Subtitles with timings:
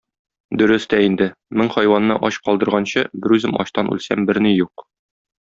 [0.59, 1.27] Дөрес тә инде,
[1.61, 4.89] мең хайванны ач калдырганчы, берүзем ачтан үлсәм, берни юк.